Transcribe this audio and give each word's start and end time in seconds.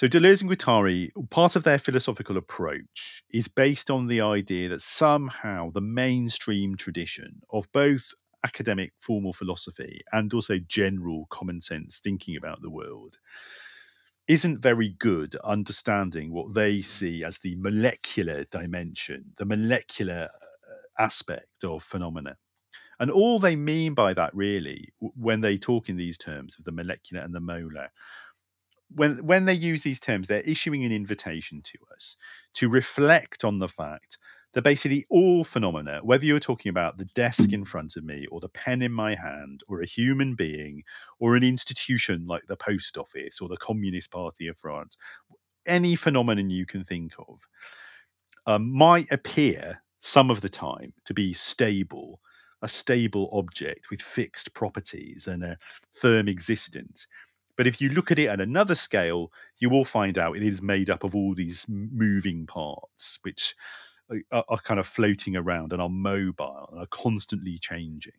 So 0.00 0.08
Deleuze 0.08 0.40
and 0.40 0.50
Guattari, 0.50 1.10
part 1.28 1.56
of 1.56 1.64
their 1.64 1.76
philosophical 1.76 2.38
approach 2.38 3.22
is 3.34 3.48
based 3.48 3.90
on 3.90 4.06
the 4.06 4.22
idea 4.22 4.70
that 4.70 4.80
somehow 4.80 5.68
the 5.72 5.82
mainstream 5.82 6.74
tradition 6.74 7.42
of 7.50 7.70
both 7.72 8.04
academic 8.42 8.94
formal 8.98 9.34
philosophy 9.34 10.00
and 10.10 10.32
also 10.32 10.56
general 10.56 11.26
common 11.28 11.60
sense 11.60 12.00
thinking 12.02 12.34
about 12.34 12.62
the 12.62 12.70
world 12.70 13.18
isn't 14.26 14.62
very 14.62 14.88
good 14.98 15.34
at 15.34 15.44
understanding 15.44 16.32
what 16.32 16.54
they 16.54 16.80
see 16.80 17.22
as 17.22 17.36
the 17.40 17.56
molecular 17.56 18.44
dimension, 18.44 19.34
the 19.36 19.44
molecular 19.44 20.30
uh, 20.32 21.02
aspect 21.02 21.62
of 21.62 21.82
phenomena. 21.82 22.38
And 22.98 23.10
all 23.10 23.38
they 23.38 23.54
mean 23.54 23.92
by 23.92 24.14
that, 24.14 24.34
really, 24.34 24.94
when 24.98 25.42
they 25.42 25.58
talk 25.58 25.90
in 25.90 25.98
these 25.98 26.16
terms 26.16 26.56
of 26.58 26.64
the 26.64 26.72
molecular 26.72 27.22
and 27.22 27.34
the 27.34 27.40
molar, 27.40 27.90
when 28.94 29.24
when 29.24 29.44
they 29.44 29.54
use 29.54 29.82
these 29.82 30.00
terms, 30.00 30.26
they're 30.26 30.40
issuing 30.40 30.84
an 30.84 30.92
invitation 30.92 31.62
to 31.62 31.78
us 31.94 32.16
to 32.54 32.68
reflect 32.68 33.44
on 33.44 33.58
the 33.58 33.68
fact 33.68 34.18
that 34.52 34.62
basically 34.62 35.04
all 35.10 35.44
phenomena, 35.44 36.00
whether 36.02 36.24
you're 36.24 36.40
talking 36.40 36.70
about 36.70 36.98
the 36.98 37.04
desk 37.06 37.52
in 37.52 37.64
front 37.64 37.96
of 37.96 38.04
me 38.04 38.26
or 38.32 38.40
the 38.40 38.48
pen 38.48 38.82
in 38.82 38.90
my 38.90 39.14
hand 39.14 39.62
or 39.68 39.80
a 39.80 39.86
human 39.86 40.34
being 40.34 40.82
or 41.20 41.36
an 41.36 41.44
institution 41.44 42.26
like 42.26 42.46
the 42.48 42.56
post 42.56 42.98
office 42.98 43.40
or 43.40 43.48
the 43.48 43.56
Communist 43.56 44.10
Party 44.10 44.48
of 44.48 44.58
France, 44.58 44.96
any 45.66 45.94
phenomenon 45.94 46.50
you 46.50 46.66
can 46.66 46.82
think 46.82 47.12
of 47.18 47.46
um, 48.46 48.72
might 48.72 49.10
appear 49.12 49.80
some 50.00 50.30
of 50.30 50.40
the 50.40 50.48
time 50.48 50.92
to 51.04 51.14
be 51.14 51.32
stable, 51.32 52.20
a 52.62 52.68
stable 52.68 53.28
object 53.32 53.90
with 53.90 54.00
fixed 54.00 54.52
properties 54.54 55.28
and 55.28 55.44
a 55.44 55.56
firm 55.92 56.26
existence. 56.26 57.06
But 57.60 57.66
if 57.66 57.78
you 57.78 57.90
look 57.90 58.10
at 58.10 58.18
it 58.18 58.28
at 58.28 58.40
another 58.40 58.74
scale, 58.74 59.30
you 59.58 59.68
will 59.68 59.84
find 59.84 60.16
out 60.16 60.34
it 60.34 60.42
is 60.42 60.62
made 60.62 60.88
up 60.88 61.04
of 61.04 61.14
all 61.14 61.34
these 61.34 61.66
moving 61.68 62.46
parts, 62.46 63.18
which 63.20 63.54
uh, 64.10 64.16
are, 64.32 64.44
are 64.48 64.58
kind 64.60 64.80
of 64.80 64.86
floating 64.86 65.36
around 65.36 65.74
and 65.74 65.82
are 65.82 65.90
mobile 65.90 66.70
and 66.72 66.80
are 66.80 66.86
constantly 66.86 67.58
changing. 67.58 68.14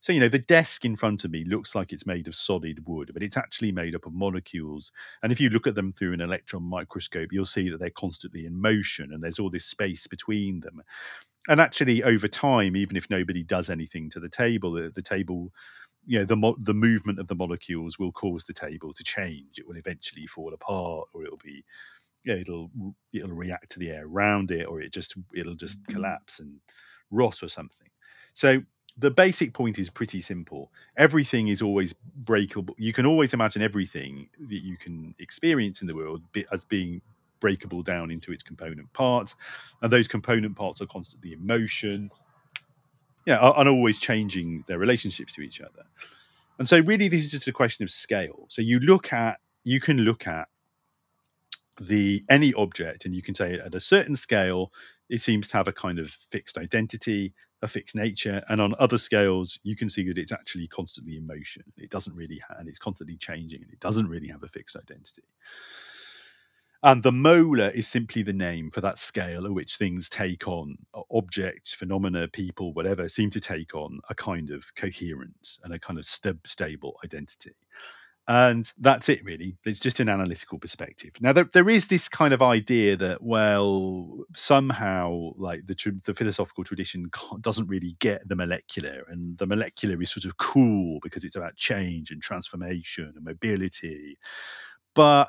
So, 0.00 0.12
you 0.12 0.20
know, 0.20 0.28
the 0.28 0.38
desk 0.38 0.84
in 0.84 0.94
front 0.94 1.24
of 1.24 1.32
me 1.32 1.44
looks 1.44 1.74
like 1.74 1.92
it's 1.92 2.06
made 2.06 2.28
of 2.28 2.36
solid 2.36 2.86
wood, 2.86 3.10
but 3.12 3.24
it's 3.24 3.36
actually 3.36 3.72
made 3.72 3.96
up 3.96 4.06
of 4.06 4.12
molecules. 4.12 4.92
And 5.24 5.32
if 5.32 5.40
you 5.40 5.50
look 5.50 5.66
at 5.66 5.74
them 5.74 5.92
through 5.92 6.12
an 6.12 6.20
electron 6.20 6.62
microscope, 6.62 7.30
you'll 7.32 7.46
see 7.46 7.70
that 7.70 7.80
they're 7.80 7.90
constantly 7.90 8.46
in 8.46 8.60
motion 8.60 9.12
and 9.12 9.20
there's 9.20 9.40
all 9.40 9.50
this 9.50 9.66
space 9.66 10.06
between 10.06 10.60
them. 10.60 10.80
And 11.48 11.60
actually, 11.60 12.04
over 12.04 12.28
time, 12.28 12.76
even 12.76 12.96
if 12.96 13.10
nobody 13.10 13.42
does 13.42 13.68
anything 13.68 14.10
to 14.10 14.20
the 14.20 14.28
table, 14.28 14.70
the, 14.70 14.90
the 14.90 15.02
table 15.02 15.50
you 16.06 16.18
know 16.18 16.24
the 16.24 16.36
mo- 16.36 16.56
the 16.58 16.74
movement 16.74 17.18
of 17.18 17.28
the 17.28 17.34
molecules 17.34 17.98
will 17.98 18.12
cause 18.12 18.44
the 18.44 18.52
table 18.52 18.92
to 18.92 19.04
change. 19.04 19.58
It 19.58 19.66
will 19.66 19.76
eventually 19.76 20.26
fall 20.26 20.52
apart, 20.52 21.08
or 21.12 21.24
it'll 21.24 21.38
be 21.42 21.64
you 22.24 22.34
know, 22.34 22.40
it'll 22.40 22.70
it'll 23.12 23.32
react 23.32 23.70
to 23.72 23.78
the 23.78 23.90
air 23.90 24.06
around 24.06 24.50
it, 24.50 24.64
or 24.64 24.80
it 24.80 24.92
just 24.92 25.14
it'll 25.34 25.54
just 25.54 25.82
mm-hmm. 25.82 25.92
collapse 25.92 26.38
and 26.38 26.60
rot 27.10 27.42
or 27.42 27.48
something. 27.48 27.88
So 28.34 28.62
the 28.96 29.10
basic 29.10 29.54
point 29.54 29.78
is 29.78 29.88
pretty 29.88 30.20
simple. 30.20 30.72
Everything 30.96 31.48
is 31.48 31.62
always 31.62 31.94
breakable. 32.14 32.74
You 32.78 32.92
can 32.92 33.06
always 33.06 33.32
imagine 33.32 33.62
everything 33.62 34.28
that 34.38 34.62
you 34.62 34.76
can 34.76 35.14
experience 35.18 35.80
in 35.80 35.86
the 35.86 35.94
world 35.94 36.22
as 36.52 36.64
being 36.64 37.00
breakable 37.40 37.82
down 37.82 38.10
into 38.10 38.32
its 38.32 38.42
component 38.42 38.92
parts, 38.92 39.34
and 39.82 39.92
those 39.92 40.08
component 40.08 40.56
parts 40.56 40.80
are 40.80 40.86
constantly 40.86 41.32
in 41.32 41.46
motion 41.46 42.10
yeah, 43.26 43.52
and 43.56 43.68
always 43.68 43.98
changing 43.98 44.64
their 44.66 44.78
relationships 44.78 45.34
to 45.34 45.42
each 45.42 45.60
other. 45.60 45.84
And 46.58 46.68
so, 46.68 46.80
really, 46.80 47.08
this 47.08 47.24
is 47.24 47.30
just 47.30 47.48
a 47.48 47.52
question 47.52 47.84
of 47.84 47.90
scale. 47.90 48.46
So 48.48 48.62
you 48.62 48.80
look 48.80 49.12
at, 49.12 49.40
you 49.64 49.80
can 49.80 49.98
look 49.98 50.26
at 50.26 50.48
the 51.80 52.22
any 52.28 52.52
object, 52.54 53.04
and 53.04 53.14
you 53.14 53.22
can 53.22 53.34
say 53.34 53.54
at 53.54 53.74
a 53.74 53.80
certain 53.80 54.16
scale, 54.16 54.72
it 55.08 55.20
seems 55.20 55.48
to 55.48 55.56
have 55.56 55.68
a 55.68 55.72
kind 55.72 55.98
of 55.98 56.10
fixed 56.10 56.58
identity, 56.58 57.34
a 57.62 57.68
fixed 57.68 57.94
nature, 57.94 58.42
and 58.48 58.60
on 58.60 58.74
other 58.78 58.98
scales, 58.98 59.58
you 59.62 59.76
can 59.76 59.88
see 59.88 60.04
that 60.04 60.18
it's 60.18 60.32
actually 60.32 60.66
constantly 60.68 61.16
in 61.16 61.26
motion. 61.26 61.64
It 61.76 61.90
doesn't 61.90 62.14
really, 62.14 62.40
and 62.58 62.68
it's 62.68 62.78
constantly 62.78 63.16
changing, 63.16 63.62
and 63.62 63.72
it 63.72 63.80
doesn't 63.80 64.08
really 64.08 64.28
have 64.28 64.42
a 64.42 64.48
fixed 64.48 64.76
identity. 64.76 65.24
And 66.82 67.02
the 67.02 67.12
molar 67.12 67.68
is 67.68 67.86
simply 67.86 68.22
the 68.22 68.32
name 68.32 68.70
for 68.70 68.80
that 68.80 68.98
scale 68.98 69.44
at 69.44 69.52
which 69.52 69.76
things 69.76 70.08
take 70.08 70.48
on 70.48 70.78
objects, 71.10 71.74
phenomena, 71.74 72.26
people, 72.28 72.72
whatever, 72.72 73.06
seem 73.06 73.28
to 73.30 73.40
take 73.40 73.74
on 73.74 74.00
a 74.08 74.14
kind 74.14 74.50
of 74.50 74.74
coherence 74.76 75.58
and 75.62 75.74
a 75.74 75.78
kind 75.78 75.98
of 75.98 76.06
st- 76.06 76.46
stable 76.46 76.98
identity. 77.04 77.54
And 78.26 78.70
that's 78.78 79.08
it, 79.08 79.24
really. 79.24 79.56
It's 79.64 79.80
just 79.80 79.98
an 79.98 80.08
analytical 80.08 80.58
perspective. 80.58 81.10
Now, 81.20 81.32
there, 81.32 81.48
there 81.52 81.68
is 81.68 81.88
this 81.88 82.08
kind 82.08 82.32
of 82.32 82.40
idea 82.40 82.96
that, 82.96 83.22
well, 83.22 84.24
somehow, 84.34 85.32
like 85.36 85.66
the, 85.66 86.00
the 86.04 86.14
philosophical 86.14 86.62
tradition 86.62 87.10
doesn't 87.40 87.66
really 87.66 87.96
get 87.98 88.26
the 88.28 88.36
molecular, 88.36 89.04
and 89.08 89.36
the 89.38 89.46
molecular 89.46 90.00
is 90.00 90.12
sort 90.12 90.26
of 90.26 90.38
cool 90.38 90.98
because 91.02 91.24
it's 91.24 91.36
about 91.36 91.56
change 91.56 92.10
and 92.10 92.22
transformation 92.22 93.12
and 93.16 93.24
mobility. 93.24 94.16
But 94.94 95.28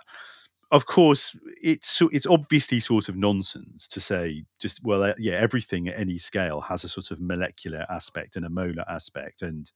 of 0.71 0.85
course, 0.85 1.35
it's 1.61 2.01
it's 2.13 2.25
obviously 2.25 2.79
sort 2.79 3.09
of 3.09 3.17
nonsense 3.17 3.87
to 3.89 3.99
say 3.99 4.45
just 4.59 4.83
well, 4.83 5.03
uh, 5.03 5.13
yeah, 5.17 5.33
everything 5.33 5.89
at 5.89 5.99
any 5.99 6.17
scale 6.17 6.61
has 6.61 6.83
a 6.83 6.89
sort 6.89 7.11
of 7.11 7.19
molecular 7.19 7.85
aspect 7.89 8.35
and 8.35 8.45
a 8.45 8.49
molar 8.49 8.85
aspect, 8.89 9.41
and 9.41 9.71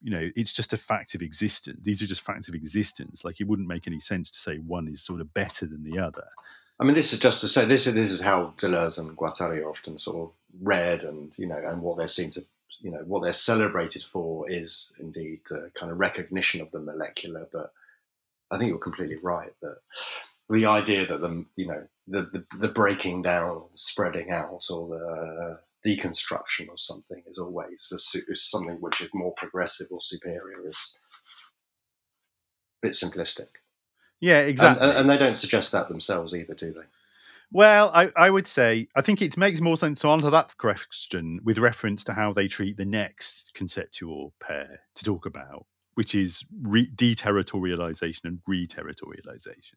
you 0.00 0.10
know, 0.10 0.30
it's 0.34 0.52
just 0.52 0.72
a 0.72 0.76
fact 0.76 1.14
of 1.14 1.22
existence. 1.22 1.84
These 1.84 2.02
are 2.02 2.06
just 2.06 2.22
facts 2.22 2.48
of 2.48 2.56
existence. 2.56 3.24
Like 3.24 3.40
it 3.40 3.46
wouldn't 3.46 3.68
make 3.68 3.86
any 3.86 4.00
sense 4.00 4.30
to 4.32 4.38
say 4.38 4.56
one 4.56 4.88
is 4.88 5.00
sort 5.00 5.20
of 5.20 5.32
better 5.32 5.64
than 5.64 5.84
the 5.84 6.00
other. 6.00 6.26
I 6.80 6.84
mean, 6.84 6.94
this 6.94 7.12
is 7.12 7.20
just 7.20 7.40
to 7.42 7.48
say 7.48 7.64
this 7.64 7.86
is 7.86 7.94
this 7.94 8.10
is 8.10 8.20
how 8.20 8.52
Deleuze 8.56 8.98
and 8.98 9.16
Guattari 9.16 9.62
are 9.62 9.70
often 9.70 9.96
sort 9.96 10.16
of 10.16 10.34
read, 10.60 11.04
and 11.04 11.32
you 11.38 11.46
know, 11.46 11.62
and 11.64 11.80
what 11.80 11.98
they're 11.98 12.08
seen 12.08 12.30
to 12.30 12.44
you 12.80 12.90
know 12.90 13.02
what 13.06 13.22
they're 13.22 13.32
celebrated 13.32 14.02
for 14.02 14.50
is 14.50 14.92
indeed 14.98 15.40
the 15.48 15.70
kind 15.74 15.92
of 15.92 16.00
recognition 16.00 16.60
of 16.60 16.72
the 16.72 16.80
molecular, 16.80 17.46
but 17.52 17.72
I 18.50 18.58
think 18.58 18.68
you're 18.68 18.78
completely 18.78 19.16
right 19.22 19.52
that 19.62 19.78
the 20.48 20.66
idea 20.66 21.06
that 21.06 21.20
the 21.20 21.44
you 21.56 21.66
know 21.66 21.86
the, 22.08 22.22
the, 22.22 22.44
the 22.58 22.68
breaking 22.68 23.22
down, 23.22 23.62
the 23.70 23.78
spreading 23.78 24.30
out, 24.30 24.66
or 24.70 24.88
the 24.88 25.58
deconstruction 25.86 26.70
of 26.70 26.78
something 26.78 27.22
is 27.26 27.38
always 27.38 27.88
a, 27.92 28.30
is 28.30 28.42
something 28.42 28.76
which 28.80 29.00
is 29.00 29.14
more 29.14 29.32
progressive 29.36 29.88
or 29.90 30.00
superior 30.00 30.66
is 30.66 30.98
a 32.82 32.86
bit 32.86 32.92
simplistic. 32.92 33.48
Yeah, 34.20 34.40
exactly. 34.40 34.88
And, 34.88 34.98
and, 34.98 35.10
they 35.10 35.18
don't 35.18 35.36
suggest 35.36 35.72
that 35.72 35.88
themselves 35.88 36.32
either, 36.34 36.54
do 36.54 36.72
they? 36.72 36.86
Well, 37.50 37.90
I, 37.92 38.10
I 38.16 38.30
would 38.30 38.46
say 38.46 38.88
I 38.94 39.02
think 39.02 39.20
it 39.20 39.36
makes 39.36 39.60
more 39.60 39.76
sense 39.76 40.00
to 40.00 40.08
answer 40.08 40.30
that 40.30 40.56
question 40.56 41.40
with 41.44 41.58
reference 41.58 42.04
to 42.04 42.14
how 42.14 42.32
they 42.32 42.48
treat 42.48 42.76
the 42.76 42.86
next 42.86 43.52
conceptual 43.54 44.32
pair 44.40 44.80
to 44.94 45.04
talk 45.04 45.26
about, 45.26 45.66
which 45.94 46.14
is 46.14 46.44
re- 46.62 46.86
deterritorialization 46.86 48.24
and 48.24 48.38
reterritorialization. 48.48 49.74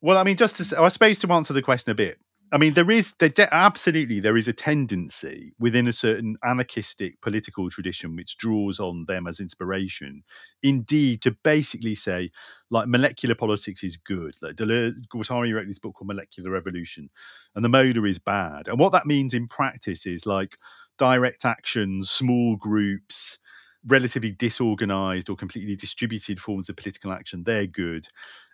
Well, 0.00 0.18
I 0.18 0.24
mean, 0.24 0.36
just 0.36 0.56
to, 0.58 0.80
I 0.80 0.88
suppose 0.88 1.18
to 1.20 1.32
answer 1.32 1.52
the 1.52 1.62
question 1.62 1.90
a 1.90 1.94
bit, 1.94 2.18
I 2.52 2.58
mean, 2.58 2.74
there 2.74 2.90
is 2.90 3.12
there 3.14 3.28
de- 3.28 3.52
absolutely 3.52 4.20
there 4.20 4.36
is 4.36 4.46
a 4.46 4.52
tendency 4.52 5.52
within 5.58 5.88
a 5.88 5.92
certain 5.92 6.36
anarchistic 6.44 7.20
political 7.20 7.68
tradition 7.70 8.14
which 8.14 8.36
draws 8.36 8.78
on 8.78 9.06
them 9.08 9.26
as 9.26 9.40
inspiration, 9.40 10.22
indeed, 10.62 11.22
to 11.22 11.32
basically 11.42 11.96
say 11.96 12.30
like 12.70 12.86
molecular 12.86 13.34
politics 13.34 13.82
is 13.82 13.96
good. 13.96 14.34
Like 14.40 14.54
Deleuze, 14.54 14.94
Guattari 15.12 15.52
wrote 15.52 15.66
this 15.66 15.80
book 15.80 15.94
called 15.94 16.08
Molecular 16.08 16.50
Revolution, 16.50 17.10
and 17.56 17.64
the 17.64 17.68
molar 17.68 18.06
is 18.06 18.20
bad. 18.20 18.68
And 18.68 18.78
what 18.78 18.92
that 18.92 19.06
means 19.06 19.34
in 19.34 19.48
practice 19.48 20.06
is 20.06 20.24
like 20.24 20.56
direct 20.98 21.44
action, 21.44 22.04
small 22.04 22.54
groups, 22.56 23.38
relatively 23.86 24.32
disorganized 24.32 25.30
or 25.30 25.36
completely 25.36 25.76
distributed 25.76 26.40
forms 26.40 26.68
of 26.68 26.76
political 26.76 27.12
action, 27.12 27.44
they're 27.44 27.66
good. 27.66 28.06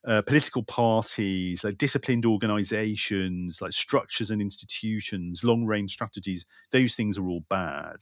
Uh, 0.06 0.22
political 0.22 0.62
parties, 0.62 1.64
like 1.64 1.78
disciplined 1.78 2.26
organizations, 2.26 3.60
like 3.62 3.72
structures 3.72 4.30
and 4.30 4.42
institutions, 4.42 5.44
long 5.44 5.64
range 5.64 5.92
strategies, 5.92 6.44
those 6.70 6.94
things 6.94 7.18
are 7.18 7.28
all 7.28 7.44
bad. 7.48 7.96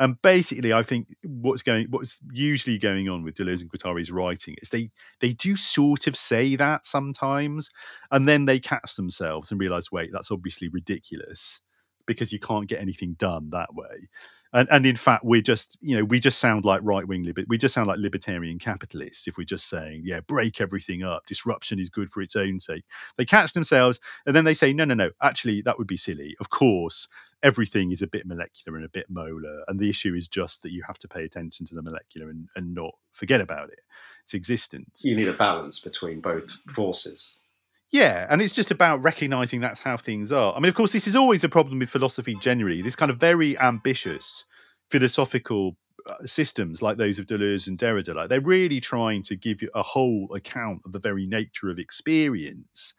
And 0.00 0.20
basically, 0.22 0.72
I 0.72 0.84
think 0.84 1.08
what's 1.24 1.62
going, 1.62 1.88
what's 1.90 2.20
usually 2.32 2.78
going 2.78 3.08
on 3.08 3.24
with 3.24 3.34
Deleuze 3.34 3.62
and 3.62 3.70
Guattari's 3.70 4.12
writing 4.12 4.54
is 4.62 4.70
they 4.70 4.90
they 5.20 5.32
do 5.32 5.56
sort 5.56 6.06
of 6.06 6.16
say 6.16 6.54
that 6.54 6.86
sometimes, 6.86 7.68
and 8.12 8.28
then 8.28 8.44
they 8.44 8.60
catch 8.60 8.94
themselves 8.94 9.50
and 9.50 9.60
realize, 9.60 9.90
wait, 9.90 10.10
that's 10.12 10.30
obviously 10.30 10.68
ridiculous 10.68 11.62
because 12.06 12.32
you 12.32 12.38
can't 12.38 12.68
get 12.68 12.80
anything 12.80 13.14
done 13.18 13.50
that 13.50 13.74
way. 13.74 14.06
And 14.52 14.68
and 14.70 14.86
in 14.86 14.96
fact 14.96 15.24
we're 15.24 15.42
just 15.42 15.76
you 15.80 15.96
know 15.96 16.04
we 16.04 16.18
just 16.18 16.38
sound 16.38 16.64
like 16.64 16.80
right 16.82 17.06
wing 17.06 17.24
liber- 17.24 17.44
we 17.48 17.58
just 17.58 17.74
sound 17.74 17.88
like 17.88 17.98
libertarian 17.98 18.58
capitalists 18.58 19.28
if 19.28 19.36
we're 19.36 19.44
just 19.44 19.68
saying 19.68 20.02
yeah 20.04 20.20
break 20.20 20.60
everything 20.60 21.02
up. 21.02 21.26
Disruption 21.26 21.78
is 21.78 21.90
good 21.90 22.10
for 22.10 22.20
its 22.20 22.36
own 22.36 22.60
sake. 22.60 22.84
They 23.16 23.24
catch 23.24 23.52
themselves 23.52 24.00
and 24.26 24.34
then 24.34 24.44
they 24.44 24.54
say 24.54 24.72
no 24.72 24.84
no 24.84 24.94
no. 24.94 25.10
Actually 25.22 25.62
that 25.62 25.78
would 25.78 25.86
be 25.86 25.96
silly. 25.96 26.36
Of 26.40 26.50
course 26.50 27.08
everything 27.42 27.92
is 27.92 28.02
a 28.02 28.06
bit 28.06 28.26
molecular 28.26 28.76
and 28.76 28.84
a 28.84 28.88
bit 28.88 29.06
molar 29.08 29.62
and 29.68 29.78
the 29.78 29.88
issue 29.88 30.14
is 30.14 30.28
just 30.28 30.62
that 30.62 30.72
you 30.72 30.82
have 30.86 30.98
to 30.98 31.08
pay 31.08 31.24
attention 31.24 31.66
to 31.66 31.74
the 31.74 31.82
molecular 31.82 32.30
and, 32.30 32.48
and 32.56 32.74
not 32.74 32.94
forget 33.12 33.40
about 33.40 33.68
it. 33.70 33.80
Its 34.24 34.34
existence. 34.34 35.02
You 35.04 35.16
need 35.16 35.28
a 35.28 35.32
balance 35.32 35.78
between 35.78 36.20
both 36.20 36.56
forces 36.74 37.40
yeah, 37.90 38.26
and 38.28 38.42
it's 38.42 38.54
just 38.54 38.70
about 38.70 39.02
recognizing 39.02 39.60
that's 39.60 39.80
how 39.80 39.96
things 39.96 40.30
are. 40.30 40.54
I 40.54 40.60
mean, 40.60 40.68
of 40.68 40.74
course, 40.74 40.92
this 40.92 41.06
is 41.06 41.16
always 41.16 41.42
a 41.44 41.48
problem 41.48 41.78
with 41.78 41.88
philosophy 41.88 42.36
generally. 42.40 42.82
This 42.82 42.96
kind 42.96 43.10
of 43.10 43.18
very 43.18 43.58
ambitious 43.58 44.44
philosophical 44.90 45.76
uh, 46.06 46.14
systems 46.24 46.80
like 46.82 46.96
those 46.96 47.18
of 47.18 47.26
Deleuze 47.26 47.66
and 47.66 47.78
Derrida, 47.78 48.14
like 48.14 48.28
they're 48.28 48.40
really 48.40 48.80
trying 48.80 49.22
to 49.24 49.36
give 49.36 49.62
you 49.62 49.70
a 49.74 49.82
whole 49.82 50.28
account 50.34 50.80
of 50.84 50.92
the 50.92 50.98
very 50.98 51.26
nature 51.26 51.70
of 51.70 51.78
experience. 51.78 52.94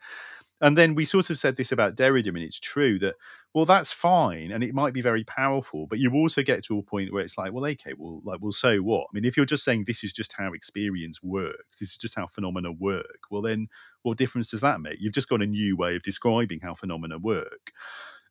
And 0.62 0.78
then 0.78 0.94
we 0.94 1.06
sort 1.06 1.30
of 1.30 1.40
said 1.40 1.56
this 1.56 1.72
about 1.72 1.96
Derrida, 1.96 2.28
and 2.28 2.38
it's 2.38 2.60
true 2.60 3.00
that, 3.00 3.16
well, 3.54 3.66
that's 3.66 3.92
fine 3.92 4.52
and 4.52 4.64
it 4.64 4.74
might 4.74 4.94
be 4.94 5.02
very 5.02 5.24
powerful, 5.24 5.88
but 5.88 6.00
you 6.00 6.14
also 6.14 6.44
get 6.44 6.64
to 6.66 6.78
a 6.78 6.84
point 6.84 7.14
where 7.14 7.24
it's 7.24 7.38
like, 7.38 7.54
well, 7.54 7.66
okay, 7.66 7.94
well, 7.98 8.22
like, 8.24 8.40
well, 8.42 8.52
so 8.52 8.78
what? 8.80 9.08
I 9.10 9.12
mean, 9.14 9.26
if 9.26 9.38
you're 9.38 9.46
just 9.46 9.64
saying 9.64 9.86
this 9.86 10.04
is 10.04 10.14
just 10.14 10.34
how 10.34 10.54
experience 10.54 11.24
works, 11.24 11.80
this 11.80 11.92
is 11.92 11.98
just 11.98 12.16
how 12.16 12.28
phenomena 12.28 12.72
work, 12.72 13.22
well, 13.32 13.42
then 13.42 13.68
what 14.04 14.18
difference 14.18 14.52
does 14.52 14.62
that 14.62 14.82
make? 14.82 14.98
You've 15.00 15.14
just 15.14 15.30
got 15.30 15.42
a 15.42 15.48
new 15.48 15.78
way 15.78 15.96
of 15.96 16.04
describing 16.04 16.60
how 16.60 16.76
phenomena 16.76 17.18
work. 17.18 17.72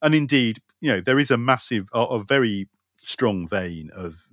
And 0.02 0.14
indeed, 0.14 0.60
you 0.80 0.92
know, 0.92 1.00
there 1.00 1.18
is 1.18 1.30
a 1.30 1.38
massive, 1.38 1.88
a, 1.92 2.00
a 2.00 2.22
very 2.22 2.68
strong 3.02 3.48
vein 3.48 3.90
of 3.94 4.28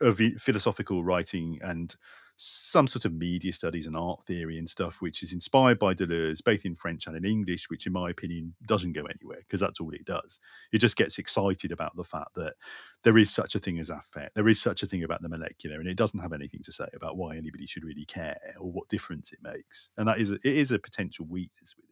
of 0.00 0.18
philosophical 0.38 1.04
writing 1.04 1.58
and 1.62 1.94
some 2.40 2.86
sort 2.86 3.04
of 3.04 3.12
media 3.12 3.52
studies 3.52 3.86
and 3.86 3.96
art 3.96 4.24
theory 4.24 4.58
and 4.58 4.68
stuff, 4.68 5.02
which 5.02 5.24
is 5.24 5.32
inspired 5.32 5.76
by 5.76 5.92
Deleuze, 5.92 6.42
both 6.42 6.64
in 6.64 6.76
French 6.76 7.06
and 7.08 7.16
in 7.16 7.24
English, 7.24 7.68
which, 7.68 7.84
in 7.84 7.92
my 7.92 8.10
opinion, 8.10 8.54
doesn't 8.64 8.92
go 8.92 9.02
anywhere 9.06 9.40
because 9.40 9.58
that's 9.58 9.80
all 9.80 9.92
it 9.92 10.04
does. 10.04 10.38
It 10.72 10.78
just 10.78 10.96
gets 10.96 11.18
excited 11.18 11.72
about 11.72 11.96
the 11.96 12.04
fact 12.04 12.36
that 12.36 12.54
there 13.02 13.18
is 13.18 13.30
such 13.30 13.56
a 13.56 13.58
thing 13.58 13.80
as 13.80 13.90
affect, 13.90 14.36
there 14.36 14.46
is 14.46 14.60
such 14.62 14.84
a 14.84 14.86
thing 14.86 15.02
about 15.02 15.20
the 15.20 15.28
molecular, 15.28 15.80
and 15.80 15.88
it 15.88 15.96
doesn't 15.96 16.20
have 16.20 16.32
anything 16.32 16.60
to 16.62 16.72
say 16.72 16.86
about 16.94 17.16
why 17.16 17.36
anybody 17.36 17.66
should 17.66 17.84
really 17.84 18.04
care 18.04 18.38
or 18.60 18.70
what 18.70 18.88
difference 18.88 19.32
it 19.32 19.40
makes. 19.42 19.90
And 19.96 20.06
that 20.06 20.18
is 20.18 20.30
a, 20.30 20.34
it 20.34 20.44
is 20.44 20.70
a 20.70 20.78
potential 20.78 21.26
weakness 21.28 21.74
with 21.76 21.87